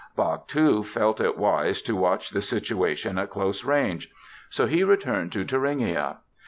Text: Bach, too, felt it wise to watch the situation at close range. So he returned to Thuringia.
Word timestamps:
Bach, 0.15 0.47
too, 0.47 0.81
felt 0.83 1.21
it 1.21 1.37
wise 1.37 1.79
to 1.83 1.95
watch 1.95 2.31
the 2.31 2.41
situation 2.41 3.19
at 3.19 3.29
close 3.29 3.63
range. 3.63 4.09
So 4.49 4.65
he 4.65 4.83
returned 4.83 5.31
to 5.33 5.45
Thuringia. 5.45 6.17